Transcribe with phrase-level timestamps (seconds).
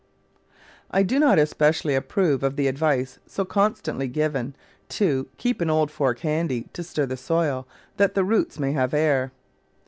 [0.89, 4.55] I do not especially approve of the advice so con stantly given
[4.97, 8.95] to "keep an old fork handy to stir the soil, that the roots may have
[8.95, 9.31] air."